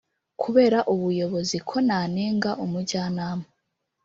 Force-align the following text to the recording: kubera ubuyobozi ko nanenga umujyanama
kubera 0.41 0.79
ubuyobozi 0.93 1.57
ko 1.67 1.75
nanenga 1.87 2.51
umujyanama 2.65 3.45